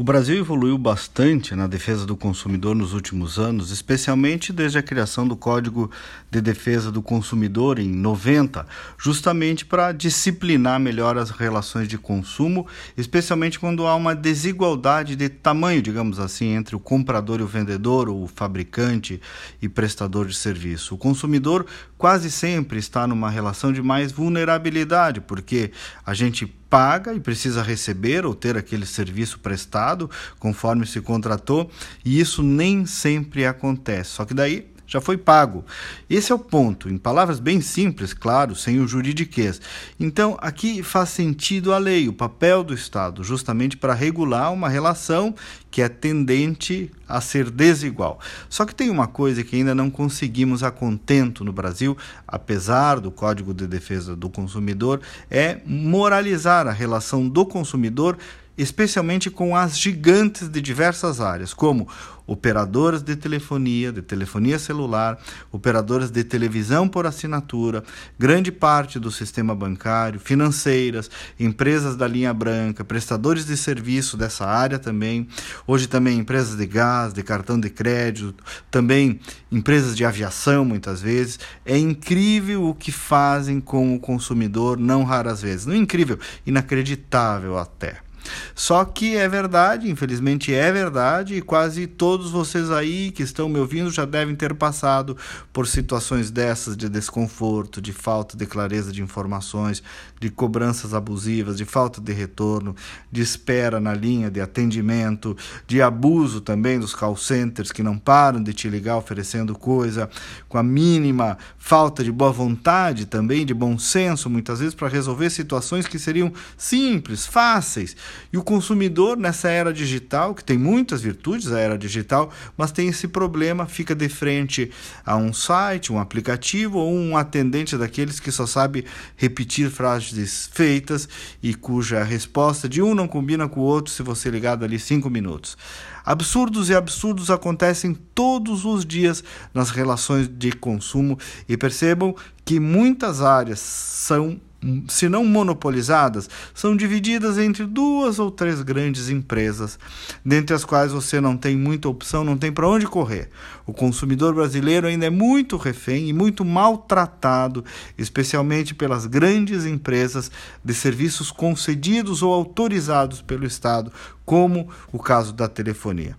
[0.00, 5.28] O Brasil evoluiu bastante na defesa do consumidor nos últimos anos, especialmente desde a criação
[5.28, 5.90] do Código
[6.30, 8.66] de Defesa do Consumidor em 90,
[8.96, 12.66] justamente para disciplinar melhor as relações de consumo,
[12.96, 18.08] especialmente quando há uma desigualdade de tamanho, digamos assim, entre o comprador e o vendedor,
[18.08, 19.20] ou o fabricante
[19.60, 20.94] e prestador de serviço.
[20.94, 21.66] O consumidor
[21.98, 25.70] quase sempre está numa relação de mais vulnerabilidade, porque
[26.06, 30.08] a gente paga e precisa receber ou ter aquele serviço prestado
[30.38, 31.70] conforme se contratou,
[32.04, 34.10] e isso nem sempre acontece.
[34.10, 35.64] Só que daí já foi pago.
[36.08, 39.60] Esse é o ponto, em palavras bem simples, claro, sem o juridiquês.
[40.00, 45.32] Então, aqui faz sentido a lei, o papel do Estado, justamente para regular uma relação
[45.70, 48.18] que é tendente a ser desigual.
[48.48, 53.12] Só que tem uma coisa que ainda não conseguimos a contento no Brasil, apesar do
[53.12, 55.00] Código de Defesa do Consumidor,
[55.30, 58.18] é moralizar a relação do consumidor
[58.62, 61.88] especialmente com as gigantes de diversas áreas, como
[62.30, 65.18] operadoras de telefonia, de telefonia celular,
[65.50, 67.82] operadoras de televisão por assinatura,
[68.16, 74.78] grande parte do sistema bancário, financeiras, empresas da linha branca, prestadores de serviço dessa área
[74.78, 75.26] também,
[75.66, 79.18] hoje também empresas de gás, de cartão de crédito, também
[79.50, 81.40] empresas de aviação muitas vezes.
[81.66, 85.66] É incrível o que fazem com o consumidor, não raras vezes.
[85.66, 88.09] Não é incrível, inacreditável até.
[88.54, 93.58] Só que é verdade, infelizmente é verdade, e quase todos vocês aí que estão me
[93.58, 95.16] ouvindo já devem ter passado
[95.52, 99.82] por situações dessas de desconforto, de falta de clareza de informações,
[100.20, 102.74] de cobranças abusivas, de falta de retorno,
[103.10, 108.42] de espera na linha de atendimento, de abuso também dos call centers que não param
[108.42, 110.08] de te ligar oferecendo coisa,
[110.48, 115.30] com a mínima falta de boa vontade também, de bom senso, muitas vezes para resolver
[115.30, 117.96] situações que seriam simples, fáceis
[118.32, 122.88] e o consumidor, nessa era digital, que tem muitas virtudes, a era digital, mas tem
[122.88, 124.70] esse problema, fica de frente
[125.04, 128.84] a um site, um aplicativo ou um atendente daqueles que só sabe
[129.16, 131.08] repetir frases feitas
[131.42, 135.10] e cuja resposta de um não combina com o outro se você ligar dali cinco
[135.10, 135.56] minutos.
[136.04, 141.18] Absurdos e absurdos acontecem todos os dias nas relações de consumo
[141.48, 142.14] e percebam
[142.44, 144.40] que muitas áreas são
[144.88, 149.78] se não monopolizadas, são divididas entre duas ou três grandes empresas,
[150.24, 153.30] dentre as quais você não tem muita opção, não tem para onde correr.
[153.66, 157.64] O consumidor brasileiro ainda é muito refém e muito maltratado,
[157.96, 160.30] especialmente pelas grandes empresas
[160.62, 163.90] de serviços concedidos ou autorizados pelo Estado,
[164.26, 166.16] como o caso da telefonia.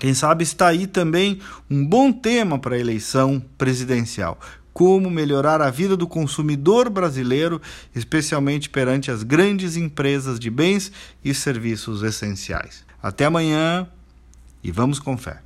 [0.00, 1.38] Quem sabe está aí também
[1.70, 4.36] um bom tema para a eleição presidencial
[4.72, 7.60] como melhorar a vida do consumidor brasileiro,
[7.94, 10.92] especialmente perante as grandes empresas de bens
[11.24, 12.84] e serviços essenciais.
[13.02, 13.88] Até amanhã
[14.62, 15.40] e vamos com fé.